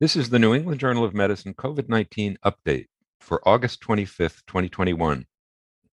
This 0.00 0.14
is 0.14 0.30
the 0.30 0.38
New 0.38 0.54
England 0.54 0.78
Journal 0.78 1.02
of 1.02 1.12
Medicine 1.12 1.54
COVID 1.54 1.88
19 1.88 2.38
update 2.44 2.86
for 3.18 3.42
August 3.44 3.80
25th, 3.80 4.46
2021. 4.46 5.26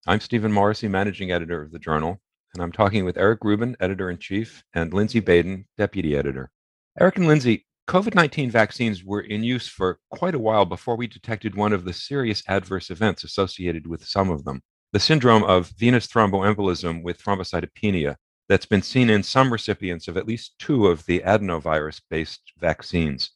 I'm 0.05 0.20
Stephen 0.20 0.51
Morrissey, 0.51 0.88
managing 0.88 1.31
editor 1.31 1.63
of 1.63 1.71
the 1.71 1.79
journal, 1.79 2.20
and 2.54 2.62
I'm 2.62 2.71
talking 2.71 3.04
with 3.04 3.18
Eric 3.18 3.39
Rubin, 3.44 3.76
editor 3.79 4.12
in 4.12 4.20
chief, 4.20 4.63
and 4.76 4.94
Lindsay 4.94 5.21
Baden, 5.21 5.65
deputy 5.76 6.15
editor. 6.15 6.52
Eric 6.99 7.18
and 7.18 7.26
Lindsay, 7.26 7.65
COVID 7.89 8.13
19 8.13 8.52
vaccines 8.52 9.04
were 9.04 9.21
in 9.21 9.44
use 9.44 9.68
for 9.68 9.98
quite 10.12 10.36
a 10.36 10.40
while 10.40 10.66
before 10.66 10.96
we 10.96 11.08
detected 11.08 11.56
one 11.56 11.74
of 11.74 11.84
the 11.84 11.92
serious 11.92 12.44
adverse 12.48 12.92
events 12.92 13.24
associated 13.24 13.88
with 13.88 14.06
some 14.06 14.30
of 14.30 14.46
them 14.46 14.62
the 14.94 15.00
syndrome 15.00 15.44
of 15.46 15.74
venous 15.80 16.06
thromboembolism 16.06 17.02
with 17.02 17.18
thrombocytopenia 17.18 18.18
that's 18.48 18.68
been 18.68 18.84
seen 18.84 19.10
in 19.10 19.24
some 19.24 19.52
recipients 19.52 20.08
of 20.08 20.16
at 20.16 20.28
least 20.28 20.54
two 20.60 20.86
of 20.86 21.04
the 21.08 21.22
adenovirus 21.26 22.02
based 22.12 22.54
vaccines 22.60 23.32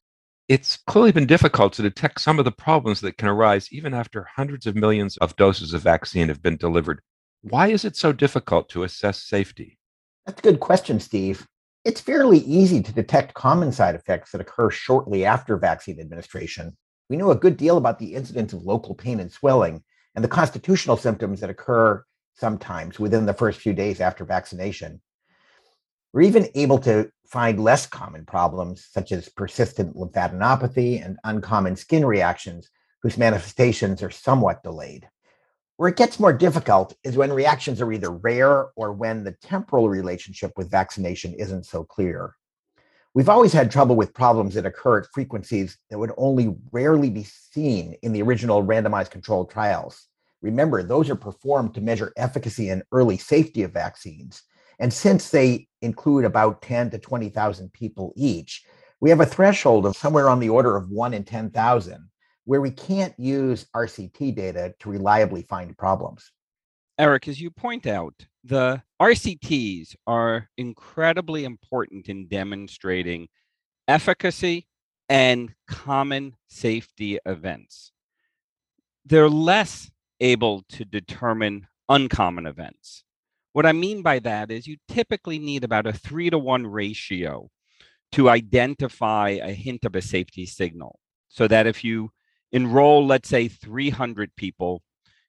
it's 0.49 0.77
clearly 0.87 1.11
been 1.11 1.27
difficult 1.27 1.73
to 1.73 1.83
detect 1.83 2.19
some 2.19 2.39
of 2.39 2.45
the 2.45 2.51
problems 2.51 3.01
that 3.01 3.17
can 3.17 3.27
arise 3.27 3.71
even 3.71 3.93
after 3.93 4.27
hundreds 4.35 4.65
of 4.65 4.75
millions 4.75 5.15
of 5.17 5.35
doses 5.35 5.75
of 5.75 5.83
vaccine 5.83 6.27
have 6.27 6.41
been 6.41 6.57
delivered. 6.57 7.01
Why 7.41 7.67
is 7.67 7.85
it 7.85 7.95
so 7.95 8.11
difficult 8.11 8.67
to 8.69 8.81
assess 8.81 9.21
safety? 9.21 9.77
That's 10.25 10.39
a 10.39 10.43
good 10.43 10.59
question, 10.59 10.99
Steve. 10.99 11.47
It's 11.85 12.01
fairly 12.01 12.39
easy 12.39 12.81
to 12.81 12.91
detect 12.91 13.35
common 13.35 13.71
side 13.71 13.93
effects 13.93 14.31
that 14.31 14.41
occur 14.41 14.71
shortly 14.71 15.23
after 15.23 15.55
vaccine 15.55 15.99
administration. 15.99 16.75
We 17.11 17.17
know 17.17 17.29
a 17.29 17.35
good 17.35 17.55
deal 17.55 17.77
about 17.77 17.99
the 17.99 18.15
incidence 18.15 18.51
of 18.51 18.63
local 18.63 18.95
pain 18.95 19.19
and 19.19 19.31
swelling 19.31 19.83
and 20.15 20.23
the 20.23 20.29
constitutional 20.29 20.97
symptoms 20.97 21.41
that 21.41 21.51
occur 21.51 22.03
sometimes 22.33 22.99
within 22.99 23.27
the 23.27 23.33
first 23.35 23.59
few 23.59 23.73
days 23.73 24.01
after 24.01 24.25
vaccination. 24.25 24.99
We're 26.11 26.21
even 26.21 26.49
able 26.55 26.79
to 26.79 27.11
find 27.27 27.63
less 27.63 27.85
common 27.85 28.25
problems, 28.25 28.87
such 28.91 29.11
as 29.11 29.29
persistent 29.29 29.95
lymphadenopathy 29.95 31.05
and 31.05 31.17
uncommon 31.23 31.75
skin 31.75 32.03
reactions, 32.03 32.69
whose 33.03 33.17
manifestations 33.17 34.01
are 34.01 34.09
somewhat 34.09 34.63
delayed. 34.63 35.07
Where 35.77 35.89
it 35.89 35.95
gets 35.95 36.19
more 36.19 36.33
difficult 36.33 36.95
is 37.03 37.15
when 37.15 37.31
reactions 37.31 37.79
are 37.79 37.93
either 37.93 38.09
rare 38.09 38.69
or 38.75 38.91
when 38.91 39.23
the 39.23 39.35
temporal 39.43 39.87
relationship 39.87 40.51
with 40.57 40.71
vaccination 40.71 41.33
isn't 41.35 41.67
so 41.67 41.83
clear. 41.83 42.35
We've 43.13 43.29
always 43.29 43.53
had 43.53 43.71
trouble 43.71 43.95
with 43.95 44.13
problems 44.13 44.55
that 44.55 44.65
occur 44.65 44.99
at 44.99 45.07
frequencies 45.13 45.77
that 45.89 45.99
would 45.99 46.11
only 46.17 46.55
rarely 46.71 47.09
be 47.09 47.23
seen 47.23 47.95
in 48.01 48.13
the 48.13 48.21
original 48.21 48.63
randomized 48.63 49.11
controlled 49.11 49.51
trials. 49.51 50.07
Remember, 50.41 50.83
those 50.83 51.09
are 51.09 51.15
performed 51.15 51.75
to 51.75 51.81
measure 51.81 52.13
efficacy 52.17 52.69
and 52.69 52.83
early 52.91 53.17
safety 53.17 53.63
of 53.63 53.71
vaccines. 53.71 54.41
And 54.79 54.93
since 54.93 55.29
they 55.29 55.67
include 55.81 56.25
about 56.25 56.61
10 56.61 56.91
to 56.91 56.99
20,000 56.99 57.71
people 57.73 58.13
each, 58.15 58.63
we 59.01 59.09
have 59.09 59.19
a 59.19 59.25
threshold 59.25 59.85
of 59.85 59.95
somewhere 59.95 60.29
on 60.29 60.39
the 60.39 60.49
order 60.49 60.75
of 60.75 60.89
one 60.89 61.13
in 61.13 61.23
10,000 61.23 62.09
where 62.45 62.61
we 62.61 62.71
can't 62.71 63.13
use 63.19 63.67
RCT 63.75 64.35
data 64.35 64.73
to 64.79 64.89
reliably 64.89 65.43
find 65.43 65.77
problems. 65.77 66.31
Eric, 66.97 67.27
as 67.27 67.39
you 67.39 67.51
point 67.51 67.85
out, 67.85 68.13
the 68.43 68.81
RCTs 69.01 69.95
are 70.07 70.49
incredibly 70.57 71.45
important 71.45 72.09
in 72.09 72.27
demonstrating 72.27 73.27
efficacy 73.87 74.67
and 75.07 75.53
common 75.67 76.35
safety 76.47 77.19
events. 77.25 77.91
They're 79.05 79.29
less 79.29 79.89
able 80.19 80.63
to 80.69 80.85
determine 80.85 81.67
uncommon 81.87 82.45
events. 82.45 83.03
What 83.59 83.65
I 83.65 83.73
mean 83.73 84.01
by 84.01 84.19
that 84.19 84.51
is 84.51 84.67
you 84.67 84.77
typically 84.87 85.37
need 85.37 85.65
about 85.65 85.85
a 85.85 85.91
three 85.91 86.29
to 86.29 86.39
one 86.39 86.65
ratio 86.65 87.49
to 88.13 88.29
identify 88.29 89.31
a 89.31 89.51
hint 89.51 89.83
of 89.83 89.97
a 89.97 90.01
safety 90.01 90.45
signal. 90.45 90.97
So 91.27 91.45
that 91.45 91.67
if 91.67 91.83
you 91.83 92.11
enroll, 92.53 93.05
let's 93.05 93.27
say, 93.27 93.49
300 93.49 94.33
people, 94.37 94.81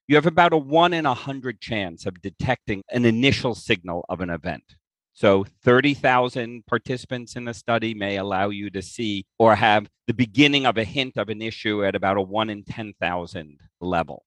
you 0.07 0.15
have 0.15 0.27
about 0.27 0.53
a 0.53 0.57
one 0.57 0.93
in 0.93 1.05
a 1.05 1.09
100 1.09 1.59
chance 1.59 2.05
of 2.05 2.21
detecting 2.21 2.83
an 2.89 3.03
initial 3.03 3.53
signal 3.53 4.05
of 4.07 4.21
an 4.21 4.29
event. 4.29 4.77
So 5.11 5.45
30,000 5.65 6.65
participants 6.65 7.35
in 7.35 7.49
a 7.49 7.53
study 7.53 7.93
may 7.93 8.15
allow 8.15 8.47
you 8.47 8.69
to 8.69 8.81
see 8.81 9.25
or 9.39 9.55
have 9.55 9.89
the 10.07 10.13
beginning 10.13 10.65
of 10.65 10.77
a 10.77 10.85
hint 10.85 11.17
of 11.17 11.27
an 11.27 11.41
issue 11.41 11.83
at 11.83 11.95
about 11.95 12.15
a 12.15 12.21
1 12.21 12.49
in 12.49 12.63
10,000 12.63 13.59
level. 13.81 14.23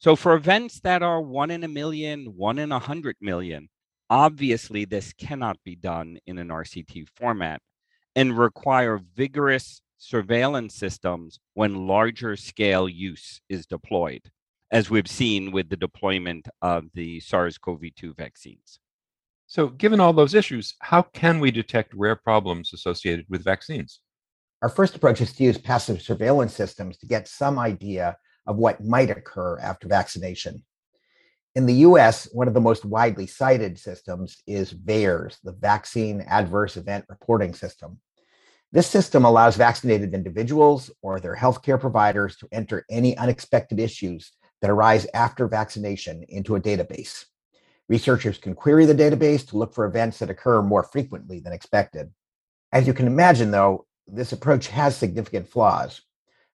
So 0.00 0.16
for 0.16 0.34
events 0.34 0.80
that 0.80 1.02
are 1.02 1.20
one 1.20 1.50
in 1.50 1.62
a 1.62 1.68
million, 1.68 2.32
one 2.34 2.58
in 2.58 2.72
a 2.72 2.78
hundred 2.78 3.16
million, 3.20 3.68
obviously 4.08 4.86
this 4.86 5.12
cannot 5.12 5.58
be 5.62 5.76
done 5.76 6.16
in 6.26 6.38
an 6.38 6.48
RCT 6.48 7.06
format 7.16 7.60
and 8.16 8.38
require 8.38 8.98
vigorous 9.14 9.82
surveillance 9.98 10.74
systems 10.74 11.38
when 11.52 11.86
larger 11.86 12.34
scale 12.34 12.88
use 12.88 13.42
is 13.50 13.66
deployed, 13.66 14.22
as 14.70 14.88
we've 14.88 15.06
seen 15.06 15.52
with 15.52 15.68
the 15.68 15.76
deployment 15.76 16.48
of 16.62 16.86
the 16.94 17.20
SARS 17.20 17.58
CoV 17.58 17.82
2 17.94 18.14
vaccines. 18.14 18.80
So, 19.48 19.68
given 19.68 20.00
all 20.00 20.14
those 20.14 20.32
issues, 20.32 20.76
how 20.80 21.02
can 21.02 21.40
we 21.40 21.50
detect 21.50 21.92
rare 21.92 22.16
problems 22.16 22.72
associated 22.72 23.26
with 23.28 23.44
vaccines? 23.44 24.00
Our 24.62 24.70
first 24.70 24.96
approach 24.96 25.20
is 25.20 25.34
to 25.34 25.44
use 25.44 25.58
passive 25.58 26.00
surveillance 26.00 26.54
systems 26.54 26.96
to 26.98 27.06
get 27.06 27.28
some 27.28 27.58
idea 27.58 28.16
of 28.50 28.56
what 28.56 28.84
might 28.84 29.10
occur 29.10 29.56
after 29.60 29.86
vaccination. 29.86 30.64
In 31.54 31.66
the 31.66 31.86
US, 31.86 32.28
one 32.32 32.48
of 32.48 32.54
the 32.54 32.60
most 32.60 32.84
widely 32.84 33.28
cited 33.28 33.78
systems 33.78 34.42
is 34.44 34.72
VAERS, 34.72 35.38
the 35.44 35.52
Vaccine 35.52 36.20
Adverse 36.22 36.76
Event 36.76 37.04
Reporting 37.08 37.54
System. 37.54 38.00
This 38.72 38.88
system 38.88 39.24
allows 39.24 39.54
vaccinated 39.54 40.14
individuals 40.14 40.90
or 41.00 41.20
their 41.20 41.36
healthcare 41.36 41.80
providers 41.80 42.36
to 42.38 42.48
enter 42.50 42.84
any 42.90 43.16
unexpected 43.16 43.78
issues 43.78 44.32
that 44.62 44.70
arise 44.70 45.06
after 45.14 45.46
vaccination 45.46 46.24
into 46.28 46.56
a 46.56 46.60
database. 46.60 47.26
Researchers 47.88 48.36
can 48.36 48.54
query 48.54 48.84
the 48.84 48.94
database 48.94 49.46
to 49.48 49.58
look 49.58 49.74
for 49.74 49.84
events 49.84 50.18
that 50.18 50.30
occur 50.30 50.60
more 50.60 50.82
frequently 50.82 51.38
than 51.38 51.52
expected. 51.52 52.10
As 52.72 52.88
you 52.88 52.94
can 52.94 53.06
imagine, 53.06 53.52
though, 53.52 53.86
this 54.08 54.32
approach 54.32 54.66
has 54.68 54.96
significant 54.96 55.48
flaws. 55.48 56.02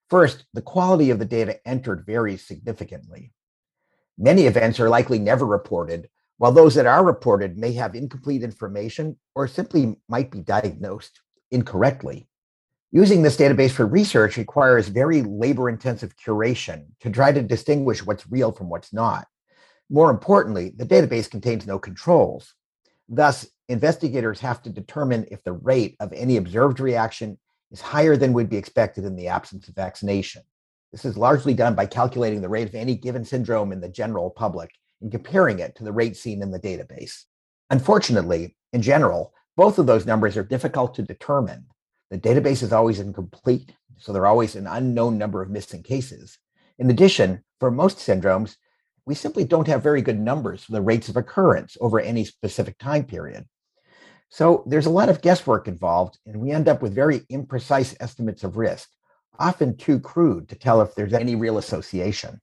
First, 0.09 0.45
the 0.53 0.61
quality 0.61 1.09
of 1.09 1.19
the 1.19 1.25
data 1.25 1.59
entered 1.67 2.05
varies 2.05 2.45
significantly. 2.45 3.33
Many 4.17 4.45
events 4.45 4.79
are 4.79 4.89
likely 4.89 5.19
never 5.19 5.45
reported, 5.45 6.09
while 6.37 6.51
those 6.51 6.75
that 6.75 6.85
are 6.85 7.03
reported 7.03 7.57
may 7.57 7.73
have 7.73 7.95
incomplete 7.95 8.43
information 8.43 9.17
or 9.35 9.47
simply 9.47 9.97
might 10.07 10.31
be 10.31 10.41
diagnosed 10.41 11.19
incorrectly. 11.51 12.27
Using 12.91 13.21
this 13.21 13.35
database 13.35 13.71
for 13.71 13.85
research 13.85 14.37
requires 14.37 14.87
very 14.87 15.21
labor 15.21 15.69
intensive 15.69 16.15
curation 16.15 16.85
to 17.01 17.09
try 17.09 17.33
to 17.33 17.41
distinguish 17.41 18.05
what's 18.05 18.31
real 18.31 18.53
from 18.53 18.69
what's 18.69 18.93
not. 18.93 19.27
More 19.89 20.09
importantly, 20.09 20.73
the 20.75 20.85
database 20.85 21.29
contains 21.29 21.67
no 21.67 21.79
controls. 21.79 22.53
Thus, 23.09 23.45
investigators 23.67 24.39
have 24.39 24.61
to 24.63 24.69
determine 24.69 25.27
if 25.31 25.43
the 25.43 25.53
rate 25.53 25.97
of 25.99 26.13
any 26.13 26.37
observed 26.37 26.79
reaction 26.79 27.37
is 27.71 27.81
higher 27.81 28.15
than 28.15 28.33
would 28.33 28.49
be 28.49 28.57
expected 28.57 29.05
in 29.05 29.15
the 29.15 29.27
absence 29.27 29.67
of 29.67 29.75
vaccination. 29.75 30.41
This 30.91 31.05
is 31.05 31.17
largely 31.17 31.53
done 31.53 31.75
by 31.75 31.85
calculating 31.85 32.41
the 32.41 32.49
rate 32.49 32.67
of 32.67 32.75
any 32.75 32.95
given 32.95 33.25
syndrome 33.25 33.71
in 33.71 33.81
the 33.81 33.89
general 33.89 34.29
public 34.29 34.71
and 35.01 35.11
comparing 35.11 35.59
it 35.59 35.75
to 35.75 35.83
the 35.83 35.91
rate 35.91 36.15
seen 36.15 36.41
in 36.41 36.51
the 36.51 36.59
database. 36.59 37.25
Unfortunately, 37.69 38.55
in 38.73 38.81
general, 38.81 39.33
both 39.55 39.79
of 39.79 39.85
those 39.85 40.05
numbers 40.05 40.37
are 40.37 40.43
difficult 40.43 40.95
to 40.95 41.01
determine. 41.01 41.65
The 42.09 42.17
database 42.17 42.63
is 42.63 42.71
always 42.71 42.99
incomplete, 42.99 43.73
so 43.97 44.13
there 44.13 44.23
are 44.23 44.27
always 44.27 44.55
an 44.55 44.67
unknown 44.67 45.17
number 45.17 45.41
of 45.41 45.49
missing 45.49 45.83
cases. 45.83 46.37
In 46.79 46.89
addition, 46.89 47.43
for 47.59 47.69
most 47.69 47.97
syndromes, 47.97 48.55
we 49.05 49.15
simply 49.15 49.43
don't 49.43 49.67
have 49.67 49.83
very 49.83 50.01
good 50.01 50.19
numbers 50.19 50.63
for 50.63 50.73
the 50.73 50.81
rates 50.81 51.09
of 51.09 51.17
occurrence 51.17 51.77
over 51.81 51.99
any 51.99 52.23
specific 52.23 52.77
time 52.77 53.03
period. 53.03 53.45
So 54.29 54.63
there's 54.65 54.85
a 54.85 54.91
lot 54.91 55.09
of 55.09 55.21
guesswork 55.21 55.67
involved, 55.67 56.19
and 56.25 56.41
we 56.41 56.51
end 56.51 56.67
up 56.67 56.81
with 56.81 56.93
very 56.93 57.21
imprecise 57.31 57.95
estimates 57.99 58.43
of 58.43 58.57
risk, 58.57 58.89
often 59.39 59.77
too 59.77 59.99
crude 59.99 60.49
to 60.49 60.55
tell 60.55 60.81
if 60.81 60.95
there's 60.95 61.13
any 61.13 61.35
real 61.35 61.57
association. 61.57 62.41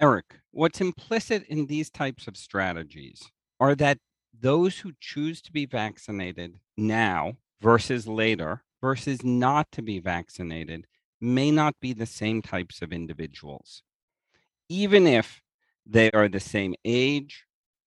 Eric, 0.00 0.36
what's 0.52 0.80
implicit 0.80 1.44
in 1.48 1.66
these 1.66 1.90
types 1.90 2.26
of 2.26 2.36
strategies 2.36 3.22
are 3.58 3.74
that 3.74 3.98
those 4.38 4.78
who 4.78 4.92
choose 5.00 5.42
to 5.42 5.52
be 5.52 5.66
vaccinated 5.66 6.58
now 6.76 7.34
versus 7.60 8.06
later 8.06 8.62
versus 8.80 9.22
not 9.22 9.70
to 9.72 9.82
be 9.82 9.98
vaccinated 9.98 10.86
may 11.20 11.50
not 11.50 11.74
be 11.80 11.92
the 11.92 12.06
same 12.06 12.40
types 12.40 12.80
of 12.80 12.92
individuals. 12.92 13.82
Even 14.68 15.06
if 15.06 15.42
they 15.84 16.10
are 16.12 16.28
the 16.28 16.40
same 16.40 16.74
age, 16.84 17.44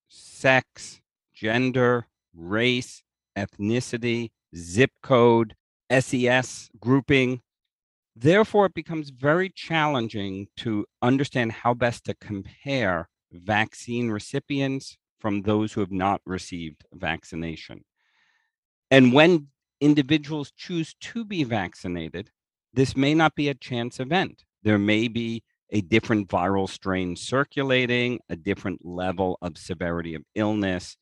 sex, 0.09 1.01
gender, 1.33 2.07
race, 2.35 3.02
ethnicity, 3.37 4.31
zip 4.55 4.91
code, 5.01 5.55
SES 5.91 6.69
grouping. 6.79 7.41
Therefore, 8.15 8.67
it 8.67 8.73
becomes 8.73 9.09
very 9.09 9.49
challenging 9.49 10.47
to 10.57 10.85
understand 11.01 11.51
how 11.51 11.73
best 11.73 12.05
to 12.05 12.13
compare 12.13 13.09
vaccine 13.31 14.09
recipients 14.09 14.97
from 15.19 15.41
those 15.41 15.73
who 15.73 15.79
have 15.79 15.91
not 15.91 16.21
received 16.25 16.83
vaccination. 16.93 17.83
And 18.91 19.13
when 19.13 19.47
individuals 19.81 20.51
choose 20.55 20.95
to 21.01 21.25
be 21.25 21.43
vaccinated, 21.43 22.29
this 22.73 22.95
may 22.95 23.13
not 23.13 23.35
be 23.35 23.49
a 23.49 23.55
chance 23.55 23.99
event. 23.99 24.43
There 24.63 24.77
may 24.77 25.07
be 25.07 25.43
a 25.71 25.81
different 25.81 26.29
viral 26.29 26.69
strain 26.69 27.15
circulating, 27.15 28.19
a 28.29 28.35
different 28.35 28.85
level 28.85 29.37
of 29.41 29.57
severity 29.57 30.13
of 30.13 30.23
illness, 30.35 30.95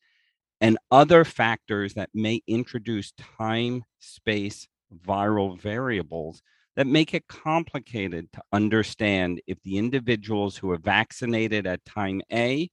and 0.62 0.78
other 0.92 1.24
factors 1.24 1.94
that 1.94 2.08
may 2.14 2.40
introduce 2.46 3.12
time, 3.38 3.82
space, 3.98 4.68
viral 5.04 5.60
variables 5.60 6.40
that 6.76 6.86
make 6.86 7.12
it 7.12 7.26
complicated 7.26 8.32
to 8.32 8.40
understand 8.52 9.42
if 9.48 9.60
the 9.62 9.76
individuals 9.76 10.56
who 10.56 10.70
are 10.70 10.78
vaccinated 10.78 11.66
at 11.66 11.84
time 11.84 12.22
A 12.32 12.70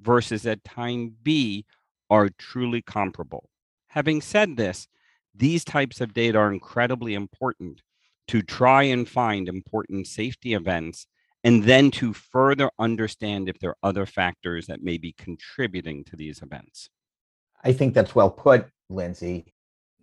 versus 0.00 0.46
at 0.46 0.64
time 0.64 1.14
B 1.22 1.66
are 2.08 2.30
truly 2.38 2.80
comparable. 2.80 3.50
Having 3.88 4.22
said 4.22 4.56
this, 4.56 4.88
these 5.34 5.64
types 5.64 6.00
of 6.00 6.14
data 6.14 6.38
are 6.38 6.52
incredibly 6.52 7.12
important 7.12 7.82
to 8.28 8.40
try 8.40 8.84
and 8.84 9.06
find 9.06 9.46
important 9.46 10.06
safety 10.06 10.54
events 10.54 11.06
and 11.44 11.64
then 11.64 11.90
to 11.92 12.14
further 12.14 12.70
understand 12.78 13.48
if 13.48 13.58
there 13.58 13.70
are 13.70 13.76
other 13.82 14.06
factors 14.06 14.66
that 14.66 14.82
may 14.82 14.96
be 14.96 15.12
contributing 15.12 16.02
to 16.04 16.16
these 16.16 16.40
events. 16.42 16.88
I 17.66 17.72
think 17.72 17.94
that's 17.94 18.14
well 18.14 18.30
put, 18.30 18.66
Lindsay. 18.88 19.52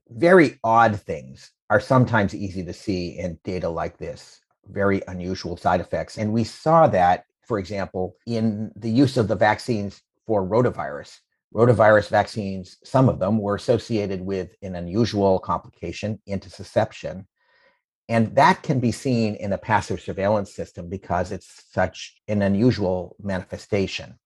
Very 0.09 0.59
odd 0.65 0.99
things 0.99 1.51
are 1.69 1.79
sometimes 1.79 2.35
easy 2.35 2.61
to 2.65 2.73
see 2.73 3.17
in 3.17 3.39
data 3.45 3.69
like 3.69 3.97
this, 3.97 4.41
very 4.67 5.01
unusual 5.07 5.55
side 5.55 5.79
effects. 5.79 6.17
And 6.17 6.33
we 6.33 6.43
saw 6.43 6.87
that, 6.87 7.23
for 7.47 7.57
example, 7.59 8.17
in 8.27 8.73
the 8.75 8.89
use 8.89 9.15
of 9.15 9.29
the 9.29 9.37
vaccines 9.37 10.01
for 10.27 10.45
rotavirus. 10.45 11.19
Rotavirus 11.55 12.09
vaccines, 12.09 12.79
some 12.83 13.07
of 13.07 13.19
them 13.19 13.37
were 13.37 13.55
associated 13.55 14.19
with 14.19 14.53
an 14.61 14.75
unusual 14.75 15.39
complication, 15.39 16.19
intussusception, 16.27 17.25
and 18.09 18.35
that 18.35 18.61
can 18.61 18.81
be 18.81 18.91
seen 18.91 19.35
in 19.35 19.53
a 19.53 19.57
passive 19.57 20.01
surveillance 20.01 20.53
system 20.53 20.89
because 20.89 21.31
it's 21.31 21.63
such 21.71 22.21
an 22.27 22.41
unusual 22.41 23.15
manifestation. 23.23 24.19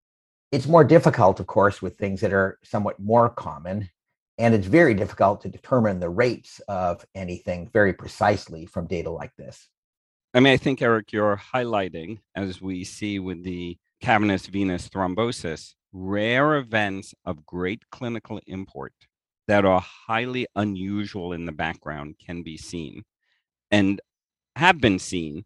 It's 0.52 0.68
more 0.68 0.84
difficult, 0.84 1.40
of 1.40 1.48
course, 1.48 1.82
with 1.82 1.98
things 1.98 2.22
that 2.22 2.34
are 2.34 2.58
somewhat 2.64 3.00
more 3.00 3.30
common. 3.30 3.90
And 4.38 4.54
it's 4.54 4.68
very 4.68 4.94
difficult 4.94 5.42
to 5.42 5.50
determine 5.50 6.00
the 6.00 6.10
rates 6.10 6.62
of 6.68 7.04
anything 7.16 7.70
very 7.74 7.92
precisely 7.92 8.66
from 8.66 8.86
data 8.86 9.10
like 9.10 9.36
this. 9.36 9.68
I 10.34 10.40
mean, 10.40 10.54
I 10.54 10.58
think, 10.58 10.82
Eric, 10.82 11.12
you're 11.12 11.42
highlighting, 11.54 12.20
as 12.36 12.62
we 12.62 12.84
see 12.84 13.18
with 13.18 13.44
the 13.44 13.78
cavernous 14.00 14.46
venous 14.46 14.90
thrombosis, 14.90 15.74
rare 15.92 16.58
events 16.58 17.16
of 17.26 17.46
great 17.46 17.90
clinical 17.90 18.40
import 18.46 18.94
that 19.48 19.66
are 19.66 19.82
highly 19.82 20.46
unusual 20.56 21.34
in 21.34 21.46
the 21.46 21.52
background 21.52 22.16
can 22.24 22.44
be 22.44 22.58
seen 22.58 23.04
and 23.72 24.00
have 24.56 24.80
been 24.80 25.00
seen. 25.00 25.46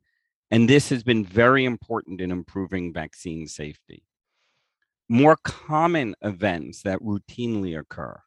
And 0.49 0.69
this 0.69 0.89
has 0.89 1.03
been 1.03 1.23
very 1.23 1.63
important 1.63 2.19
in 2.19 2.31
improving 2.31 2.91
vaccine 2.91 3.47
safety. 3.47 4.03
More 5.11 5.35
common 5.43 6.15
events 6.21 6.83
that 6.83 7.01
routinely 7.01 7.77
occur 7.77 8.17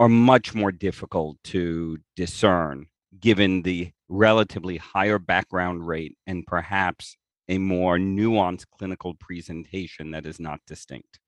are 0.00 0.08
much 0.08 0.52
more 0.52 0.72
difficult 0.72 1.36
to 1.44 1.98
discern 2.16 2.86
given 3.20 3.62
the 3.62 3.92
relatively 4.08 4.76
higher 4.76 5.20
background 5.20 5.86
rate 5.86 6.18
and 6.26 6.44
perhaps 6.48 7.16
a 7.48 7.58
more 7.58 7.96
nuanced 7.96 8.64
clinical 8.76 9.14
presentation 9.14 10.10
that 10.10 10.26
is 10.26 10.40
not 10.40 10.58
distinct. 10.66 11.20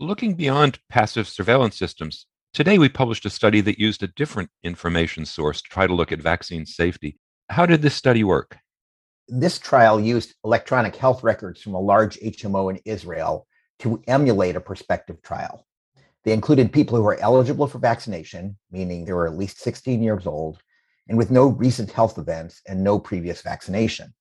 Looking 0.00 0.34
beyond 0.34 0.80
passive 0.88 1.28
surveillance 1.28 1.76
systems, 1.76 2.26
Today, 2.52 2.78
we 2.78 2.88
published 2.88 3.26
a 3.26 3.30
study 3.30 3.60
that 3.60 3.78
used 3.78 4.02
a 4.02 4.08
different 4.08 4.50
information 4.64 5.24
source 5.24 5.62
to 5.62 5.68
try 5.68 5.86
to 5.86 5.94
look 5.94 6.10
at 6.10 6.20
vaccine 6.20 6.66
safety. 6.66 7.16
How 7.48 7.64
did 7.64 7.82
this 7.82 7.94
study 7.94 8.24
work? 8.24 8.58
This 9.28 9.60
trial 9.60 10.00
used 10.00 10.34
electronic 10.44 10.96
health 10.96 11.22
records 11.22 11.62
from 11.62 11.74
a 11.74 11.80
large 11.80 12.16
HMO 12.18 12.70
in 12.72 12.80
Israel 12.84 13.46
to 13.80 14.02
emulate 14.06 14.56
a 14.56 14.60
prospective 14.60 15.22
trial. 15.22 15.66
They 16.24 16.32
included 16.32 16.72
people 16.72 16.96
who 16.96 17.02
were 17.02 17.20
eligible 17.20 17.66
for 17.66 17.78
vaccination, 17.78 18.56
meaning 18.70 19.04
they 19.04 19.12
were 19.12 19.26
at 19.26 19.36
least 19.36 19.60
16 19.60 20.02
years 20.02 20.26
old, 20.26 20.62
and 21.08 21.18
with 21.18 21.30
no 21.30 21.48
recent 21.48 21.90
health 21.90 22.18
events 22.18 22.62
and 22.66 22.82
no 22.82 22.98
previous 22.98 23.42
vaccination. 23.42 24.14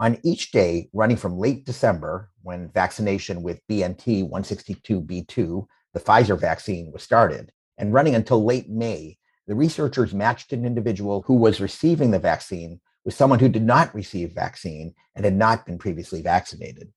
On 0.00 0.18
each 0.24 0.50
day, 0.50 0.88
running 0.92 1.16
from 1.16 1.38
late 1.38 1.64
December, 1.64 2.30
when 2.42 2.70
vaccination 2.70 3.42
with 3.42 3.60
BNT 3.68 4.28
162b2 4.28 5.66
the 5.92 6.00
Pfizer 6.00 6.38
vaccine 6.38 6.90
was 6.90 7.02
started. 7.02 7.52
And 7.78 7.92
running 7.92 8.14
until 8.14 8.44
late 8.44 8.68
May, 8.68 9.18
the 9.46 9.54
researchers 9.54 10.14
matched 10.14 10.52
an 10.52 10.64
individual 10.64 11.22
who 11.26 11.34
was 11.34 11.60
receiving 11.60 12.10
the 12.10 12.18
vaccine 12.18 12.80
with 13.04 13.14
someone 13.14 13.38
who 13.38 13.48
did 13.48 13.62
not 13.62 13.94
receive 13.94 14.32
vaccine 14.32 14.94
and 15.14 15.24
had 15.24 15.34
not 15.34 15.66
been 15.66 15.78
previously 15.78 16.22
vaccinated. 16.22 16.92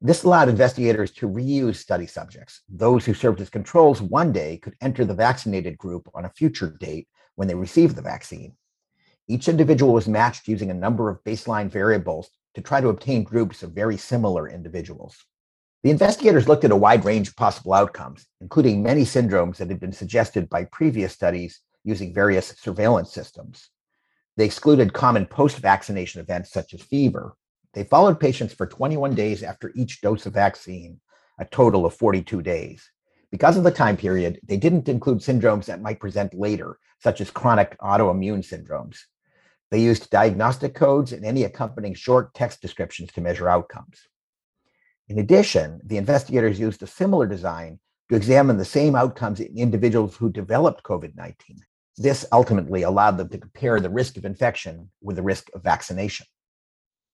This 0.00 0.22
allowed 0.22 0.48
investigators 0.48 1.10
to 1.12 1.28
reuse 1.28 1.76
study 1.76 2.06
subjects. 2.06 2.60
Those 2.68 3.04
who 3.04 3.14
served 3.14 3.40
as 3.40 3.50
controls 3.50 4.00
one 4.00 4.32
day 4.32 4.58
could 4.58 4.76
enter 4.80 5.04
the 5.04 5.14
vaccinated 5.14 5.76
group 5.76 6.08
on 6.14 6.24
a 6.24 6.30
future 6.30 6.76
date 6.78 7.08
when 7.34 7.48
they 7.48 7.54
received 7.56 7.96
the 7.96 8.02
vaccine. 8.02 8.54
Each 9.26 9.48
individual 9.48 9.92
was 9.92 10.06
matched 10.06 10.46
using 10.46 10.70
a 10.70 10.74
number 10.74 11.10
of 11.10 11.22
baseline 11.24 11.68
variables 11.68 12.30
to 12.54 12.62
try 12.62 12.80
to 12.80 12.88
obtain 12.88 13.24
groups 13.24 13.62
of 13.62 13.72
very 13.72 13.96
similar 13.96 14.48
individuals. 14.48 15.16
The 15.82 15.90
investigators 15.90 16.46
looked 16.46 16.64
at 16.64 16.70
a 16.70 16.76
wide 16.76 17.04
range 17.04 17.28
of 17.28 17.36
possible 17.36 17.74
outcomes, 17.74 18.26
including 18.40 18.82
many 18.82 19.02
syndromes 19.02 19.56
that 19.56 19.68
had 19.68 19.80
been 19.80 19.92
suggested 19.92 20.48
by 20.48 20.64
previous 20.64 21.12
studies 21.12 21.60
using 21.84 22.14
various 22.14 22.48
surveillance 22.58 23.12
systems. 23.12 23.70
They 24.36 24.44
excluded 24.44 24.92
common 24.92 25.26
post 25.26 25.58
vaccination 25.58 26.20
events 26.20 26.52
such 26.52 26.72
as 26.72 26.82
fever. 26.82 27.34
They 27.74 27.84
followed 27.84 28.20
patients 28.20 28.54
for 28.54 28.66
21 28.66 29.14
days 29.14 29.42
after 29.42 29.72
each 29.74 30.00
dose 30.00 30.26
of 30.26 30.34
vaccine, 30.34 31.00
a 31.38 31.44
total 31.44 31.86
of 31.86 31.94
42 31.94 32.42
days. 32.42 32.90
Because 33.30 33.56
of 33.56 33.64
the 33.64 33.70
time 33.70 33.96
period, 33.96 34.40
they 34.42 34.56
didn't 34.56 34.88
include 34.88 35.18
syndromes 35.18 35.66
that 35.66 35.82
might 35.82 36.00
present 36.00 36.32
later, 36.32 36.78
such 37.00 37.20
as 37.20 37.30
chronic 37.30 37.76
autoimmune 37.78 38.46
syndromes. 38.46 38.98
They 39.70 39.80
used 39.80 40.08
diagnostic 40.08 40.74
codes 40.74 41.12
and 41.12 41.24
any 41.24 41.44
accompanying 41.44 41.94
short 41.94 42.32
text 42.32 42.62
descriptions 42.62 43.12
to 43.12 43.20
measure 43.20 43.48
outcomes. 43.48 44.06
In 45.08 45.18
addition, 45.18 45.80
the 45.84 45.98
investigators 45.98 46.58
used 46.58 46.82
a 46.82 46.86
similar 46.86 47.26
design 47.26 47.78
to 48.08 48.16
examine 48.16 48.56
the 48.56 48.64
same 48.64 48.94
outcomes 48.94 49.40
in 49.40 49.58
individuals 49.58 50.16
who 50.16 50.30
developed 50.30 50.82
COVID 50.82 51.14
19. 51.16 51.58
This 51.98 52.24
ultimately 52.32 52.82
allowed 52.82 53.18
them 53.18 53.28
to 53.28 53.38
compare 53.38 53.80
the 53.80 53.90
risk 53.90 54.16
of 54.16 54.24
infection 54.24 54.90
with 55.02 55.16
the 55.16 55.22
risk 55.22 55.50
of 55.54 55.62
vaccination. 55.62 56.26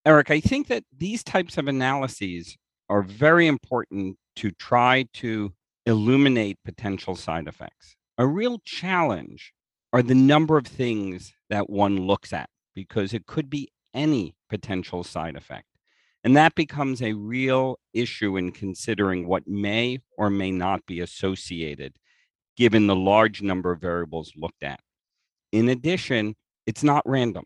Eric, 0.06 0.30
I 0.30 0.40
think 0.40 0.68
that 0.68 0.84
these 0.94 1.24
types 1.24 1.56
of 1.56 1.66
analyses 1.66 2.58
are 2.90 3.02
very 3.02 3.46
important 3.46 4.18
to 4.36 4.50
try 4.50 5.06
to 5.14 5.54
illuminate 5.86 6.58
potential 6.62 7.16
side 7.16 7.48
effects. 7.48 7.96
A 8.18 8.26
real 8.26 8.58
challenge 8.66 9.54
are 9.94 10.02
the 10.02 10.14
number 10.14 10.58
of 10.58 10.66
things 10.66 11.32
that 11.48 11.70
one 11.70 12.06
looks 12.06 12.32
at 12.34 12.50
because 12.74 13.14
it 13.14 13.26
could 13.26 13.48
be 13.48 13.70
any 13.94 14.34
potential 14.50 15.04
side 15.04 15.36
effect. 15.36 15.66
And 16.22 16.36
that 16.36 16.54
becomes 16.54 17.00
a 17.00 17.14
real 17.14 17.78
issue 17.94 18.36
in 18.36 18.52
considering 18.52 19.26
what 19.26 19.46
may 19.46 20.00
or 20.18 20.28
may 20.28 20.50
not 20.50 20.84
be 20.84 21.00
associated, 21.00 21.96
given 22.56 22.86
the 22.86 22.96
large 22.96 23.40
number 23.40 23.72
of 23.72 23.80
variables 23.80 24.32
looked 24.36 24.62
at. 24.62 24.80
In 25.52 25.68
addition, 25.68 26.34
it's 26.66 26.82
not 26.82 27.02
random. 27.06 27.44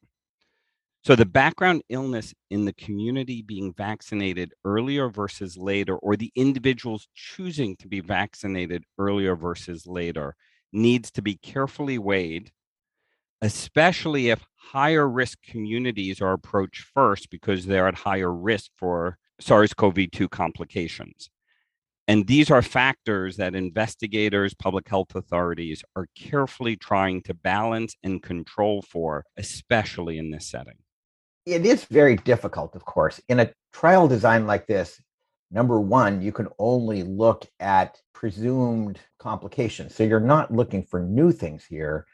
So 1.09 1.17
the 1.17 1.25
background 1.25 1.85
illness 1.89 2.35
in 2.51 2.67
the 2.67 2.75
community 2.75 3.41
being 3.41 3.73
vaccinated 3.73 4.53
earlier 4.67 5.09
versus 5.09 5.57
later, 5.57 5.97
or 5.97 6.17
the 6.17 6.31
individuals 6.35 7.09
choosing 7.15 7.77
to 7.77 7.89
be 7.89 8.01
vaccinated 8.01 8.85
earlier 8.99 9.35
versus 9.35 9.87
later, 9.87 10.37
needs 10.71 11.11
to 11.13 11.23
be 11.23 11.37
carefully 11.37 11.97
weighed 11.97 12.53
especially 13.41 14.29
if 14.29 14.45
higher 14.57 15.09
risk 15.09 15.39
communities 15.43 16.21
are 16.21 16.35
approached 16.35 16.85
first 16.93 17.31
because 17.31 17.65
they're 17.65 17.89
at 17.89 17.95
higher 17.95 18.35
risk 18.35 18.71
for 18.77 19.17
SARS 19.41 19.73
CoV 19.73 20.11
2 20.13 20.29
complications. 20.29 21.31
And 22.07 22.27
these 22.27 22.51
are 22.51 22.61
factors 22.61 23.39
that 23.39 23.55
investigators, 23.55 24.53
public 24.53 24.87
health 24.87 25.15
authorities 25.15 25.83
are 25.97 26.09
carefully 26.15 26.77
trying 26.77 27.23
to 27.23 27.33
balance 27.33 27.97
and 28.03 28.23
control 28.23 28.83
for, 28.83 29.25
especially 29.39 30.19
in 30.19 30.31
this 30.31 30.47
setting. 30.47 30.79
It 31.49 31.65
is 31.65 31.85
very 31.85 32.17
difficult, 32.17 32.75
of 32.77 32.85
course. 32.85 33.21
In 33.29 33.41
a 33.41 33.51
trial 33.73 34.07
design 34.07 34.47
like 34.47 34.67
this, 34.67 35.01
number 35.51 35.81
one, 35.81 36.21
you 36.21 36.33
can 36.33 36.49
only 36.59 37.03
look 37.03 37.47
at 37.59 38.01
presumed 38.13 39.01
complications. 39.19 39.95
So 39.95 40.05
you're 40.05 40.21
not 40.21 40.53
looking 40.53 40.83
for 40.83 41.01
new 41.01 41.33
things 41.33 41.65
here 41.65 42.07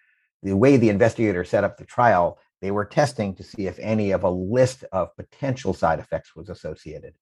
the 0.44 0.54
way 0.54 0.76
the 0.76 0.90
investigator 0.90 1.42
set 1.42 1.64
up 1.64 1.76
the 1.76 1.86
trial, 1.86 2.38
they 2.60 2.70
were 2.70 2.84
testing 2.84 3.34
to 3.34 3.42
see 3.42 3.66
if 3.66 3.78
any 3.78 4.12
of 4.12 4.22
a 4.22 4.30
list 4.30 4.84
of 4.92 5.16
potential 5.16 5.72
side 5.72 5.98
effects 5.98 6.36
was 6.36 6.50
associated. 6.50 7.14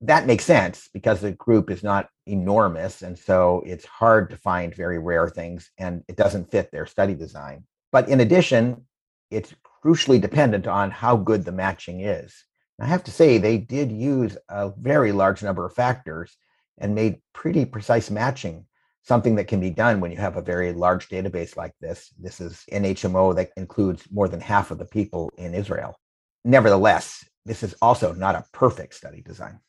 That 0.00 0.26
makes 0.26 0.44
sense 0.44 0.88
because 0.92 1.20
the 1.20 1.32
group 1.32 1.70
is 1.70 1.84
not 1.84 2.08
enormous. 2.26 3.02
And 3.02 3.16
so 3.16 3.62
it's 3.64 3.84
hard 3.84 4.30
to 4.30 4.36
find 4.36 4.74
very 4.74 4.98
rare 4.98 5.28
things 5.28 5.70
and 5.78 6.02
it 6.08 6.16
doesn't 6.16 6.50
fit 6.50 6.72
their 6.72 6.86
study 6.86 7.14
design. 7.14 7.64
But 7.92 8.08
in 8.08 8.20
addition, 8.20 8.86
it's 9.32 9.54
crucially 9.84 10.20
dependent 10.20 10.66
on 10.66 10.90
how 10.90 11.16
good 11.16 11.44
the 11.44 11.52
matching 11.52 12.00
is. 12.00 12.44
I 12.80 12.86
have 12.86 13.04
to 13.04 13.10
say, 13.10 13.38
they 13.38 13.58
did 13.58 13.92
use 13.92 14.36
a 14.48 14.72
very 14.76 15.12
large 15.12 15.42
number 15.42 15.64
of 15.64 15.74
factors 15.74 16.36
and 16.78 16.94
made 16.94 17.20
pretty 17.32 17.64
precise 17.64 18.10
matching, 18.10 18.66
something 19.02 19.36
that 19.36 19.46
can 19.46 19.60
be 19.60 19.70
done 19.70 20.00
when 20.00 20.10
you 20.10 20.16
have 20.16 20.36
a 20.36 20.42
very 20.42 20.72
large 20.72 21.08
database 21.08 21.56
like 21.56 21.74
this. 21.80 22.12
This 22.18 22.40
is 22.40 22.64
an 22.72 22.84
HMO 22.84 23.36
that 23.36 23.50
includes 23.56 24.04
more 24.10 24.28
than 24.28 24.40
half 24.40 24.70
of 24.70 24.78
the 24.78 24.84
people 24.84 25.30
in 25.36 25.54
Israel. 25.54 25.96
Nevertheless, 26.44 27.24
this 27.46 27.62
is 27.62 27.74
also 27.80 28.12
not 28.14 28.34
a 28.34 28.44
perfect 28.52 28.94
study 28.94 29.22
design. 29.22 29.60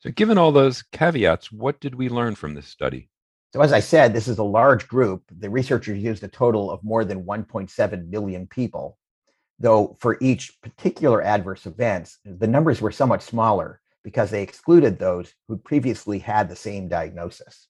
So, 0.00 0.10
given 0.10 0.38
all 0.38 0.52
those 0.52 0.82
caveats, 0.92 1.52
what 1.52 1.80
did 1.80 1.94
we 1.94 2.08
learn 2.08 2.34
from 2.34 2.54
this 2.54 2.66
study? 2.66 3.08
So, 3.52 3.60
as 3.60 3.72
I 3.72 3.80
said, 3.80 4.12
this 4.12 4.28
is 4.28 4.38
a 4.38 4.44
large 4.44 4.88
group. 4.88 5.22
The 5.30 5.50
researchers 5.50 6.02
used 6.02 6.22
a 6.24 6.28
total 6.28 6.70
of 6.70 6.82
more 6.84 7.04
than 7.04 7.24
1.7 7.24 8.08
million 8.08 8.46
people, 8.48 8.98
though 9.58 9.96
for 10.00 10.18
each 10.20 10.60
particular 10.60 11.22
adverse 11.22 11.66
event, 11.66 12.14
the 12.24 12.46
numbers 12.46 12.80
were 12.80 12.92
somewhat 12.92 13.22
smaller 13.22 13.80
because 14.02 14.30
they 14.30 14.42
excluded 14.42 14.98
those 14.98 15.32
who 15.48 15.56
previously 15.56 16.18
had 16.18 16.48
the 16.48 16.56
same 16.56 16.88
diagnosis. 16.88 17.68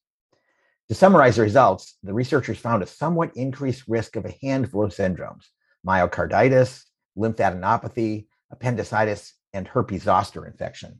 To 0.89 0.95
summarize 0.95 1.35
the 1.35 1.41
results, 1.41 1.97
the 2.03 2.13
researchers 2.13 2.59
found 2.59 2.83
a 2.83 2.87
somewhat 2.87 3.35
increased 3.35 3.83
risk 3.87 4.15
of 4.15 4.25
a 4.25 4.35
handful 4.41 4.83
of 4.83 4.93
syndromes 4.93 5.45
myocarditis, 5.85 6.83
lymphadenopathy, 7.17 8.27
appendicitis, 8.51 9.33
and 9.53 9.67
herpes 9.67 10.03
zoster 10.03 10.45
infection. 10.45 10.99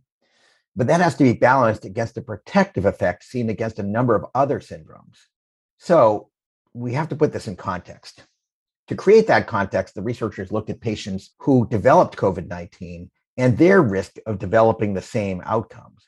But 0.75 0.88
that 0.88 1.01
has 1.01 1.15
to 1.15 1.24
be 1.24 1.34
balanced 1.34 1.86
against 1.86 2.15
the 2.15 2.22
protective 2.22 2.86
effect 2.86 3.24
seen 3.24 3.50
against 3.50 3.79
a 3.79 3.84
number 3.84 4.15
of 4.15 4.25
other 4.34 4.60
syndromes. 4.60 5.17
So 5.77 6.29
we 6.74 6.94
have 6.94 7.10
to 7.10 7.15
put 7.15 7.34
this 7.34 7.48
in 7.48 7.56
context. 7.56 8.24
To 8.88 8.96
create 8.96 9.27
that 9.27 9.48
context, 9.48 9.96
the 9.96 10.01
researchers 10.01 10.51
looked 10.51 10.70
at 10.70 10.79
patients 10.79 11.32
who 11.39 11.67
developed 11.67 12.17
COVID 12.17 12.48
19 12.48 13.10
and 13.38 13.58
their 13.58 13.82
risk 13.82 14.15
of 14.25 14.39
developing 14.39 14.94
the 14.94 15.01
same 15.01 15.41
outcomes. 15.46 16.08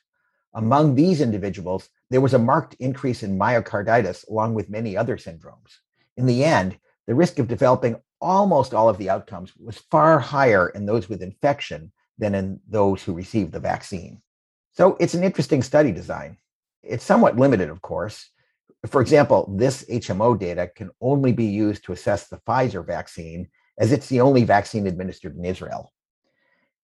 Among 0.54 0.96
these 0.96 1.22
individuals, 1.22 1.90
there 2.10 2.22
was 2.22 2.34
a 2.34 2.40
marked 2.40 2.76
increase 2.80 3.22
in 3.22 3.38
myocarditis 3.38 4.28
along 4.30 4.56
with 4.56 4.70
many 4.70 4.98
other 4.98 5.18
syndromes. 5.18 5.78
In 6.18 6.26
the 6.26 6.44
end, 6.44 6.80
the 7.06 7.16
risk 7.16 7.38
of 7.38 7.48
developing 7.48 7.98
almost 8.20 8.74
all 8.74 8.90
of 8.90 8.98
the 8.98 9.10
outcomes 9.10 9.56
was 9.58 9.78
far 9.92 10.20
higher 10.20 10.70
in 10.70 10.86
those 10.86 11.08
with 11.08 11.22
infection 11.22 11.92
than 12.18 12.36
in 12.36 12.60
those 12.68 13.04
who 13.04 13.14
received 13.14 13.52
the 13.52 13.60
vaccine. 13.60 14.22
So 14.74 14.98
it's 15.00 15.14
an 15.14 15.24
interesting 15.24 15.62
study 15.62 15.92
design. 15.92 16.38
It's 16.84 17.04
somewhat 17.04 17.38
limited, 17.38 17.70
of 17.70 17.82
course. 17.82 18.30
For 18.88 19.02
example, 19.02 19.54
this 19.58 19.84
HMO 19.90 20.40
data 20.40 20.70
can 20.74 20.90
only 21.02 21.34
be 21.34 21.46
used 21.46 21.84
to 21.84 21.92
assess 21.92 22.28
the 22.28 22.38
Pfizer 22.38 22.86
vaccine, 22.86 23.50
as 23.78 23.92
it's 23.92 24.08
the 24.08 24.22
only 24.22 24.44
vaccine 24.46 24.88
administered 24.88 25.36
in 25.36 25.44
Israel. 25.44 25.92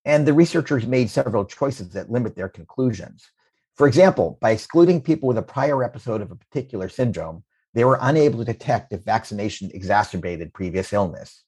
And 0.04 0.26
the 0.26 0.34
researchers 0.34 0.86
made 0.86 1.10
several 1.10 1.44
choices 1.44 1.90
that 1.90 2.10
limit 2.10 2.36
their 2.36 2.48
conclusions. 2.48 3.30
For 3.74 3.86
example, 3.86 4.38
by 4.40 4.50
excluding 4.50 5.00
people 5.00 5.28
with 5.28 5.38
a 5.38 5.42
prior 5.42 5.82
episode 5.82 6.20
of 6.20 6.30
a 6.30 6.36
particular 6.36 6.88
syndrome, 6.88 7.44
they 7.74 7.84
were 7.84 7.98
unable 8.00 8.38
to 8.38 8.44
detect 8.44 8.92
if 8.92 9.02
vaccination 9.02 9.70
exacerbated 9.74 10.54
previous 10.54 10.92
illness. 10.92 11.42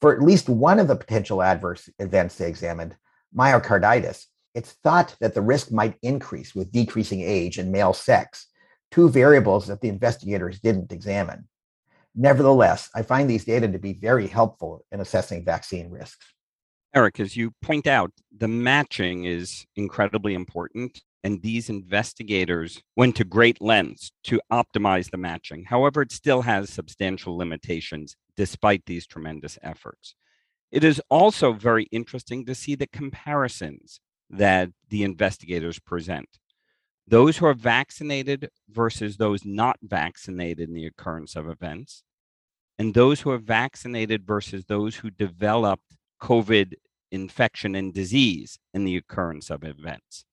For 0.00 0.12
at 0.14 0.22
least 0.22 0.48
one 0.48 0.80
of 0.80 0.88
the 0.88 0.96
potential 0.96 1.42
adverse 1.42 1.88
events 1.98 2.36
they 2.36 2.48
examined, 2.48 2.96
myocarditis, 3.36 4.26
it's 4.54 4.72
thought 4.84 5.16
that 5.20 5.34
the 5.34 5.40
risk 5.40 5.72
might 5.72 5.96
increase 6.02 6.54
with 6.54 6.72
decreasing 6.72 7.22
age 7.22 7.58
and 7.58 7.72
male 7.72 7.92
sex, 7.92 8.48
two 8.92 9.08
variables 9.08 9.66
that 9.66 9.80
the 9.80 9.88
investigators 9.88 10.60
didn't 10.60 10.92
examine. 10.92 11.48
Nevertheless, 12.14 12.90
I 12.94 13.02
find 13.02 13.28
these 13.28 13.46
data 13.46 13.66
to 13.68 13.78
be 13.78 13.94
very 13.94 14.26
helpful 14.26 14.84
in 14.92 15.00
assessing 15.00 15.44
vaccine 15.44 15.90
risks. 15.90 16.26
Eric, 16.94 17.20
as 17.20 17.34
you 17.34 17.52
point 17.62 17.86
out, 17.86 18.12
the 18.36 18.48
matching 18.48 19.24
is 19.24 19.64
incredibly 19.76 20.34
important, 20.34 21.00
and 21.24 21.40
these 21.40 21.70
investigators 21.70 22.82
went 22.96 23.16
to 23.16 23.24
great 23.24 23.62
lengths 23.62 24.12
to 24.24 24.42
optimize 24.52 25.10
the 25.10 25.16
matching. 25.16 25.64
However, 25.64 26.02
it 26.02 26.12
still 26.12 26.42
has 26.42 26.68
substantial 26.68 27.34
limitations 27.36 28.14
despite 28.36 28.84
these 28.84 29.06
tremendous 29.06 29.58
efforts. 29.62 30.14
It 30.70 30.84
is 30.84 31.00
also 31.08 31.54
very 31.54 31.84
interesting 31.84 32.44
to 32.44 32.54
see 32.54 32.74
the 32.74 32.86
comparisons 32.86 34.00
that 34.28 34.70
the 34.90 35.02
investigators 35.02 35.78
present. 35.78 36.28
Those 37.06 37.38
who 37.38 37.46
are 37.46 37.54
vaccinated 37.54 38.48
versus 38.68 39.16
those 39.16 39.44
not 39.44 39.76
vaccinated 39.82 40.68
in 40.68 40.74
the 40.74 40.86
occurrence 40.86 41.36
of 41.36 41.48
events, 41.48 42.04
and 42.78 42.94
those 42.94 43.20
who 43.20 43.30
are 43.30 43.38
vaccinated 43.38 44.26
versus 44.26 44.64
those 44.64 44.96
who 44.96 45.10
developed 45.10 45.96
COVID 46.20 46.74
infection 47.10 47.74
and 47.74 47.92
disease 47.92 48.58
in 48.72 48.84
the 48.84 48.96
occurrence 48.96 49.50
of 49.50 49.64
events. 49.64 50.24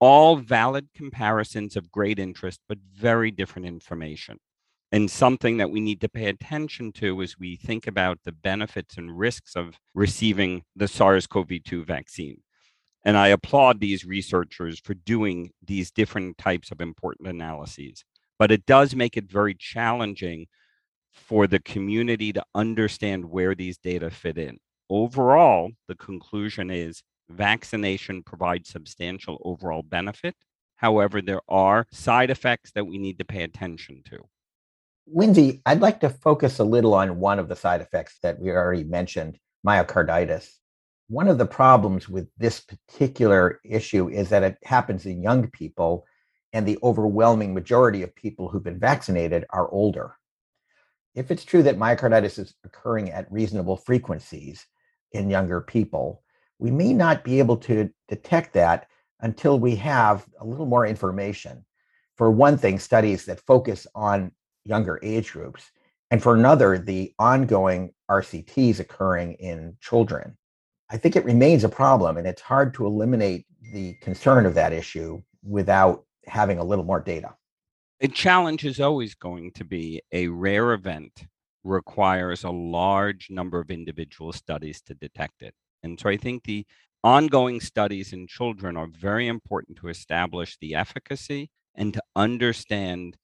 All 0.00 0.36
valid 0.36 0.88
comparisons 0.94 1.76
of 1.76 1.92
great 1.92 2.18
interest, 2.18 2.60
but 2.68 2.78
very 2.78 3.30
different 3.30 3.66
information. 3.66 4.38
And 4.90 5.10
something 5.10 5.58
that 5.58 5.70
we 5.70 5.80
need 5.80 6.00
to 6.00 6.08
pay 6.08 6.26
attention 6.26 6.92
to 6.92 7.20
as 7.20 7.38
we 7.38 7.56
think 7.56 7.86
about 7.86 8.20
the 8.24 8.32
benefits 8.32 8.96
and 8.96 9.18
risks 9.18 9.54
of 9.54 9.78
receiving 9.94 10.62
the 10.74 10.88
SARS 10.88 11.26
CoV 11.26 11.62
2 11.62 11.84
vaccine. 11.84 12.40
And 13.04 13.16
I 13.16 13.28
applaud 13.28 13.80
these 13.80 14.04
researchers 14.04 14.80
for 14.80 14.94
doing 14.94 15.50
these 15.64 15.90
different 15.90 16.36
types 16.38 16.70
of 16.70 16.80
important 16.80 17.28
analyses. 17.28 18.04
But 18.38 18.52
it 18.52 18.66
does 18.66 18.94
make 18.94 19.16
it 19.16 19.30
very 19.30 19.54
challenging 19.54 20.46
for 21.12 21.46
the 21.46 21.58
community 21.58 22.32
to 22.32 22.44
understand 22.54 23.24
where 23.24 23.54
these 23.54 23.78
data 23.78 24.10
fit 24.10 24.38
in. 24.38 24.58
Overall, 24.90 25.70
the 25.86 25.94
conclusion 25.94 26.70
is 26.70 27.02
vaccination 27.28 28.22
provides 28.22 28.68
substantial 28.68 29.40
overall 29.44 29.82
benefit. 29.82 30.34
However, 30.76 31.20
there 31.20 31.40
are 31.48 31.86
side 31.92 32.30
effects 32.30 32.70
that 32.72 32.86
we 32.86 32.98
need 32.98 33.18
to 33.18 33.24
pay 33.24 33.42
attention 33.42 34.02
to. 34.10 34.18
Lindsay, 35.12 35.60
I'd 35.66 35.80
like 35.80 36.00
to 36.00 36.10
focus 36.10 36.58
a 36.58 36.64
little 36.64 36.94
on 36.94 37.18
one 37.18 37.38
of 37.38 37.48
the 37.48 37.56
side 37.56 37.80
effects 37.80 38.18
that 38.22 38.38
we 38.38 38.50
already 38.50 38.84
mentioned 38.84 39.38
myocarditis. 39.66 40.48
One 41.08 41.28
of 41.28 41.38
the 41.38 41.46
problems 41.46 42.08
with 42.08 42.28
this 42.36 42.60
particular 42.60 43.60
issue 43.64 44.08
is 44.08 44.28
that 44.28 44.42
it 44.42 44.58
happens 44.64 45.06
in 45.06 45.22
young 45.22 45.50
people, 45.50 46.06
and 46.52 46.66
the 46.66 46.78
overwhelming 46.82 47.54
majority 47.54 48.02
of 48.02 48.14
people 48.14 48.48
who've 48.48 48.62
been 48.62 48.78
vaccinated 48.78 49.44
are 49.50 49.70
older. 49.70 50.16
If 51.14 51.30
it's 51.30 51.44
true 51.44 51.62
that 51.62 51.78
myocarditis 51.78 52.38
is 52.38 52.54
occurring 52.64 53.10
at 53.10 53.30
reasonable 53.32 53.76
frequencies 53.76 54.66
in 55.12 55.30
younger 55.30 55.60
people, 55.60 56.22
we 56.58 56.70
may 56.70 56.92
not 56.92 57.24
be 57.24 57.38
able 57.38 57.56
to 57.56 57.90
detect 58.08 58.52
that 58.54 58.86
until 59.20 59.58
we 59.58 59.76
have 59.76 60.26
a 60.40 60.46
little 60.46 60.66
more 60.66 60.86
information. 60.86 61.64
For 62.16 62.30
one 62.30 62.58
thing, 62.58 62.78
studies 62.78 63.24
that 63.24 63.40
focus 63.40 63.86
on 63.94 64.32
younger 64.64 65.00
age 65.02 65.32
groups, 65.32 65.70
and 66.10 66.22
for 66.22 66.34
another, 66.34 66.78
the 66.78 67.14
ongoing 67.18 67.94
RCTs 68.10 68.80
occurring 68.80 69.34
in 69.34 69.76
children. 69.80 70.37
I 70.90 70.96
think 70.96 71.16
it 71.16 71.24
remains 71.24 71.64
a 71.64 71.68
problem, 71.68 72.16
and 72.16 72.26
it's 72.26 72.40
hard 72.40 72.72
to 72.74 72.86
eliminate 72.86 73.44
the 73.72 73.94
concern 74.00 74.46
of 74.46 74.54
that 74.54 74.72
issue 74.72 75.22
without 75.42 76.04
having 76.26 76.58
a 76.58 76.64
little 76.64 76.84
more 76.84 77.00
data. 77.00 77.34
The 78.00 78.08
challenge 78.08 78.64
is 78.64 78.80
always 78.80 79.14
going 79.14 79.52
to 79.52 79.64
be 79.64 80.00
a 80.12 80.28
rare 80.28 80.72
event 80.72 81.26
requires 81.64 82.44
a 82.44 82.50
large 82.50 83.28
number 83.28 83.60
of 83.60 83.70
individual 83.70 84.32
studies 84.32 84.80
to 84.82 84.94
detect 84.94 85.42
it. 85.42 85.54
And 85.82 85.98
so 86.00 86.08
I 86.08 86.16
think 86.16 86.44
the 86.44 86.64
ongoing 87.04 87.60
studies 87.60 88.12
in 88.12 88.26
children 88.26 88.76
are 88.76 88.86
very 88.86 89.28
important 89.28 89.78
to 89.78 89.88
establish 89.88 90.56
the 90.58 90.74
efficacy 90.74 91.50
and 91.74 91.92
to 91.94 92.02
understand 92.16 93.16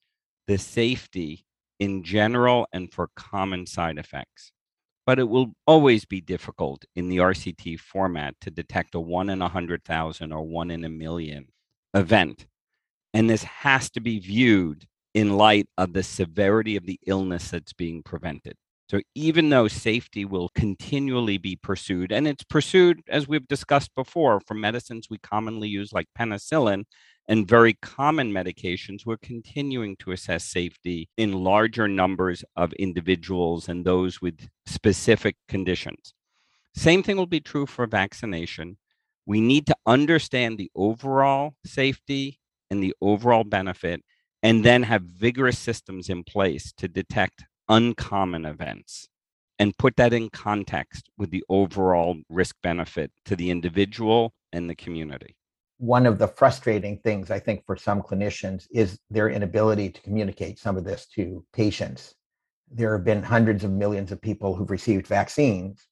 the 0.46 0.58
safety 0.58 1.46
in 1.78 2.02
general 2.02 2.66
and 2.72 2.92
for 2.92 3.08
common 3.16 3.66
side 3.66 3.98
effects 3.98 4.52
but 5.06 5.18
it 5.18 5.28
will 5.28 5.52
always 5.66 6.04
be 6.04 6.20
difficult 6.20 6.84
in 6.96 7.08
the 7.08 7.18
RCT 7.18 7.78
format 7.78 8.34
to 8.40 8.50
detect 8.50 8.94
a 8.94 9.00
one 9.00 9.30
in 9.30 9.42
a 9.42 9.48
hundred 9.48 9.84
thousand 9.84 10.32
or 10.32 10.42
one 10.42 10.70
in 10.70 10.84
a 10.84 10.88
million 10.88 11.46
event. 11.94 12.46
And 13.12 13.28
this 13.30 13.44
has 13.44 13.90
to 13.90 14.00
be 14.00 14.18
viewed 14.18 14.86
in 15.14 15.36
light 15.36 15.68
of 15.78 15.92
the 15.92 16.02
severity 16.02 16.76
of 16.76 16.86
the 16.86 16.98
illness 17.06 17.50
that's 17.50 17.72
being 17.72 18.02
prevented. 18.02 18.56
So 18.90 19.00
even 19.14 19.48
though 19.48 19.68
safety 19.68 20.24
will 20.24 20.50
continually 20.54 21.38
be 21.38 21.56
pursued, 21.56 22.12
and 22.12 22.28
it's 22.28 22.44
pursued, 22.44 23.00
as 23.08 23.26
we've 23.26 23.48
discussed 23.48 23.94
before, 23.94 24.40
for 24.40 24.54
medicines 24.54 25.08
we 25.08 25.18
commonly 25.18 25.68
use 25.68 25.92
like 25.92 26.06
penicillin, 26.18 26.84
and 27.26 27.48
very 27.48 27.74
common 27.74 28.32
medications, 28.32 29.06
we're 29.06 29.16
continuing 29.16 29.96
to 29.96 30.12
assess 30.12 30.44
safety 30.44 31.08
in 31.16 31.44
larger 31.44 31.88
numbers 31.88 32.44
of 32.56 32.72
individuals 32.74 33.68
and 33.68 33.84
those 33.84 34.20
with 34.20 34.48
specific 34.66 35.36
conditions. 35.48 36.14
Same 36.74 37.02
thing 37.02 37.16
will 37.16 37.26
be 37.26 37.40
true 37.40 37.66
for 37.66 37.86
vaccination. 37.86 38.78
We 39.26 39.40
need 39.40 39.66
to 39.68 39.76
understand 39.86 40.58
the 40.58 40.70
overall 40.74 41.54
safety 41.64 42.40
and 42.70 42.82
the 42.82 42.94
overall 43.00 43.44
benefit, 43.44 44.02
and 44.42 44.64
then 44.64 44.82
have 44.82 45.02
vigorous 45.02 45.58
systems 45.58 46.10
in 46.10 46.24
place 46.24 46.72
to 46.76 46.88
detect 46.88 47.44
uncommon 47.68 48.44
events. 48.44 49.08
and 49.58 49.76
put 49.78 49.96
that 49.96 50.12
in 50.12 50.28
context 50.30 51.08
with 51.16 51.30
the 51.30 51.44
overall 51.48 52.16
risk 52.28 52.56
benefit 52.62 53.12
to 53.24 53.36
the 53.36 53.50
individual 53.50 54.34
and 54.52 54.68
the 54.68 54.74
community. 54.74 55.36
One 55.78 56.06
of 56.06 56.18
the 56.18 56.28
frustrating 56.28 56.98
things, 56.98 57.30
I 57.30 57.38
think, 57.38 57.64
for 57.66 57.76
some 57.76 58.00
clinicians 58.00 58.66
is 58.70 58.98
their 59.10 59.28
inability 59.28 59.90
to 59.90 60.00
communicate 60.02 60.58
some 60.58 60.76
of 60.76 60.84
this 60.84 61.06
to 61.14 61.44
patients. 61.52 62.14
There 62.70 62.96
have 62.96 63.04
been 63.04 63.22
hundreds 63.22 63.64
of 63.64 63.72
millions 63.72 64.12
of 64.12 64.20
people 64.20 64.54
who've 64.54 64.70
received 64.70 65.06
vaccines, 65.06 65.86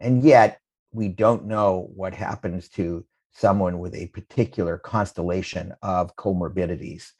and 0.00 0.22
yet 0.22 0.60
we 0.92 1.08
don't 1.08 1.46
know 1.46 1.90
what 1.94 2.14
happens 2.14 2.68
to 2.70 3.04
someone 3.32 3.78
with 3.78 3.94
a 3.94 4.06
particular 4.08 4.78
constellation 4.78 5.74
of 5.82 6.16
comorbidities. 6.16 7.12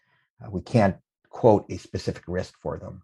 Uh, 0.42 0.50
we 0.50 0.62
can't 0.62 0.96
quote 1.28 1.66
a 1.70 1.76
specific 1.76 2.24
risk 2.26 2.54
for 2.60 2.78
them. 2.78 3.02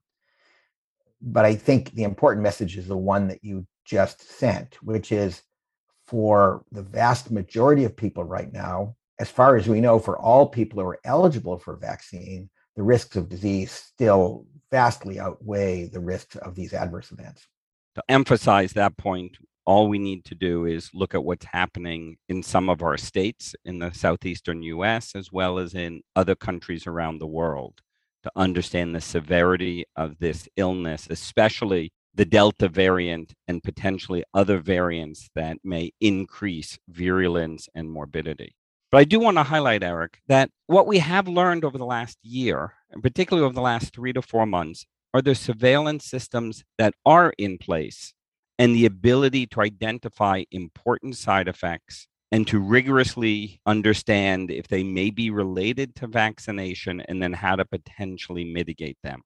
But 1.20 1.44
I 1.44 1.54
think 1.54 1.92
the 1.92 2.04
important 2.04 2.42
message 2.42 2.78
is 2.78 2.88
the 2.88 2.96
one 2.96 3.28
that 3.28 3.44
you 3.44 3.66
just 3.84 4.22
sent, 4.22 4.82
which 4.82 5.12
is 5.12 5.42
for 6.06 6.64
the 6.72 6.82
vast 6.82 7.30
majority 7.30 7.84
of 7.84 7.96
people 7.96 8.24
right 8.24 8.52
now, 8.52 8.96
as 9.22 9.30
far 9.30 9.56
as 9.56 9.68
we 9.68 9.80
know, 9.80 10.00
for 10.00 10.18
all 10.18 10.48
people 10.48 10.80
who 10.80 10.88
are 10.88 10.98
eligible 11.04 11.56
for 11.56 11.76
vaccine, 11.76 12.50
the 12.74 12.82
risks 12.82 13.14
of 13.14 13.28
disease 13.28 13.70
still 13.70 14.44
vastly 14.72 15.20
outweigh 15.20 15.86
the 15.86 16.00
risks 16.00 16.34
of 16.34 16.56
these 16.56 16.72
adverse 16.72 17.12
events. 17.12 17.46
To 17.94 18.02
emphasize 18.08 18.72
that 18.72 18.96
point, 18.96 19.36
all 19.64 19.86
we 19.86 20.00
need 20.00 20.24
to 20.24 20.34
do 20.34 20.66
is 20.66 20.90
look 20.92 21.14
at 21.14 21.22
what's 21.22 21.44
happening 21.44 22.16
in 22.28 22.42
some 22.42 22.68
of 22.68 22.82
our 22.82 22.96
states 22.96 23.54
in 23.64 23.78
the 23.78 23.92
southeastern 23.92 24.64
US, 24.64 25.14
as 25.14 25.30
well 25.30 25.60
as 25.60 25.72
in 25.72 26.02
other 26.16 26.34
countries 26.34 26.88
around 26.88 27.18
the 27.18 27.28
world, 27.28 27.80
to 28.24 28.32
understand 28.34 28.92
the 28.92 29.00
severity 29.00 29.84
of 29.94 30.18
this 30.18 30.48
illness, 30.56 31.06
especially 31.08 31.92
the 32.12 32.24
Delta 32.24 32.68
variant 32.68 33.34
and 33.46 33.62
potentially 33.62 34.24
other 34.34 34.58
variants 34.58 35.30
that 35.36 35.58
may 35.62 35.92
increase 36.00 36.76
virulence 36.88 37.68
and 37.72 37.88
morbidity. 37.88 38.56
But 38.92 38.98
I 38.98 39.04
do 39.04 39.18
want 39.20 39.38
to 39.38 39.42
highlight, 39.42 39.82
Eric, 39.82 40.20
that 40.28 40.50
what 40.66 40.86
we 40.86 40.98
have 40.98 41.26
learned 41.26 41.64
over 41.64 41.78
the 41.78 41.86
last 41.86 42.18
year, 42.22 42.74
and 42.90 43.02
particularly 43.02 43.42
over 43.42 43.54
the 43.54 43.62
last 43.62 43.94
three 43.94 44.12
to 44.12 44.20
four 44.20 44.44
months, 44.44 44.84
are 45.14 45.22
the 45.22 45.34
surveillance 45.34 46.04
systems 46.04 46.62
that 46.76 46.92
are 47.06 47.32
in 47.38 47.56
place 47.56 48.12
and 48.58 48.74
the 48.74 48.84
ability 48.84 49.46
to 49.46 49.62
identify 49.62 50.44
important 50.50 51.16
side 51.16 51.48
effects 51.48 52.06
and 52.30 52.46
to 52.48 52.58
rigorously 52.58 53.60
understand 53.64 54.50
if 54.50 54.68
they 54.68 54.82
may 54.82 55.08
be 55.08 55.30
related 55.30 55.94
to 55.94 56.06
vaccination 56.06 57.00
and 57.08 57.22
then 57.22 57.32
how 57.32 57.56
to 57.56 57.64
potentially 57.64 58.44
mitigate 58.44 58.98
them. 59.02 59.22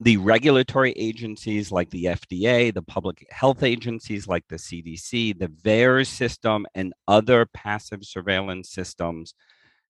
The 0.00 0.16
regulatory 0.16 0.92
agencies 0.92 1.70
like 1.70 1.90
the 1.90 2.06
FDA, 2.06 2.74
the 2.74 2.82
public 2.82 3.26
health 3.30 3.62
agencies 3.62 4.26
like 4.26 4.44
the 4.48 4.56
CDC, 4.56 5.38
the 5.38 5.48
VAERS 5.48 6.08
system, 6.08 6.66
and 6.74 6.92
other 7.06 7.46
passive 7.46 8.04
surveillance 8.04 8.70
systems 8.70 9.34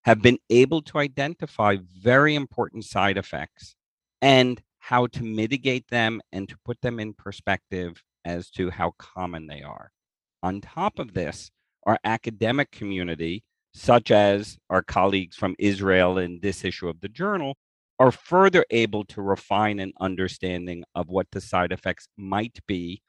have 0.04 0.20
been 0.20 0.38
able 0.50 0.82
to 0.82 0.98
identify 0.98 1.78
very 1.98 2.34
important 2.34 2.84
side 2.84 3.16
effects 3.16 3.74
and 4.20 4.60
how 4.78 5.06
to 5.06 5.22
mitigate 5.22 5.88
them 5.88 6.20
and 6.32 6.46
to 6.50 6.56
put 6.66 6.78
them 6.82 7.00
in 7.00 7.14
perspective 7.14 8.02
as 8.26 8.50
to 8.50 8.68
how 8.70 8.92
common 8.98 9.46
they 9.46 9.62
are. 9.62 9.90
On 10.42 10.60
top 10.60 10.98
of 10.98 11.14
this, 11.14 11.50
our 11.86 11.98
academic 12.04 12.70
community, 12.70 13.42
such 13.72 14.10
as 14.10 14.58
our 14.68 14.82
colleagues 14.82 15.36
from 15.36 15.56
Israel 15.58 16.18
in 16.18 16.38
this 16.40 16.64
issue 16.64 16.88
of 16.88 17.00
the 17.00 17.08
journal, 17.08 17.56
are 17.98 18.10
further 18.10 18.64
able 18.70 19.04
to 19.04 19.22
refine 19.22 19.78
an 19.78 19.92
understanding 20.00 20.84
of 20.94 21.08
what 21.08 21.30
the 21.30 21.40
side 21.40 21.72
effects 21.72 22.08
might 22.16 22.58
be 22.66 23.02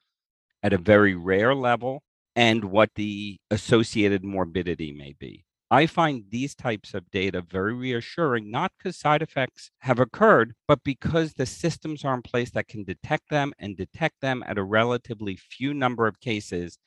at 0.62 0.72
a 0.72 0.78
very 0.78 1.14
rare 1.14 1.54
level 1.54 2.02
and 2.34 2.64
what 2.64 2.90
the 2.94 3.38
associated 3.50 4.24
morbidity 4.24 4.92
may 4.92 5.14
be. 5.18 5.44
I 5.68 5.86
find 5.86 6.24
these 6.30 6.54
types 6.54 6.94
of 6.94 7.10
data 7.10 7.40
very 7.40 7.74
reassuring, 7.74 8.52
not 8.52 8.70
because 8.78 8.96
side 8.96 9.20
effects 9.20 9.70
have 9.80 9.98
occurred, 9.98 10.54
but 10.68 10.84
because 10.84 11.32
the 11.32 11.46
systems 11.46 12.04
are 12.04 12.14
in 12.14 12.22
place 12.22 12.50
that 12.52 12.68
can 12.68 12.84
detect 12.84 13.30
them 13.30 13.52
and 13.58 13.76
detect 13.76 14.20
them 14.20 14.44
at 14.46 14.58
a 14.58 14.62
relatively 14.62 15.34
few 15.34 15.74
number 15.74 16.06
of 16.06 16.20
cases. 16.20 16.78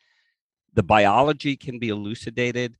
The 0.73 0.83
biology 0.83 1.57
can 1.57 1.77
be 1.77 1.89
elucidated 1.89 2.77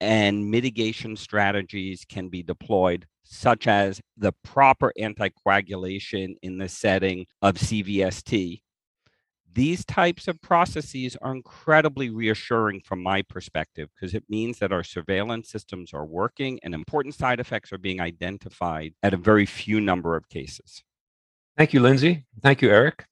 and 0.00 0.50
mitigation 0.50 1.16
strategies 1.16 2.04
can 2.08 2.28
be 2.28 2.42
deployed, 2.42 3.06
such 3.22 3.66
as 3.66 4.00
the 4.16 4.32
proper 4.42 4.92
anticoagulation 4.98 6.34
in 6.42 6.58
the 6.58 6.68
setting 6.68 7.26
of 7.42 7.56
CVST, 7.56 8.60
these 9.52 9.84
types 9.84 10.28
of 10.28 10.40
processes 10.40 11.16
are 11.20 11.34
incredibly 11.34 12.08
reassuring 12.08 12.80
from 12.80 13.02
my 13.02 13.22
perspective 13.22 13.88
because 13.94 14.14
it 14.14 14.24
means 14.28 14.58
that 14.58 14.72
our 14.72 14.84
surveillance 14.84 15.50
systems 15.50 15.92
are 15.92 16.04
working 16.04 16.60
and 16.62 16.72
important 16.72 17.14
side 17.14 17.40
effects 17.40 17.72
are 17.72 17.78
being 17.78 18.00
identified 18.00 18.94
at 19.02 19.14
a 19.14 19.16
very 19.16 19.46
few 19.46 19.80
number 19.80 20.16
of 20.16 20.28
cases. 20.28 20.84
Thank 21.56 21.72
you, 21.72 21.80
Lindsay. 21.80 22.24
Thank 22.42 22.62
you, 22.62 22.70
Eric. 22.70 23.06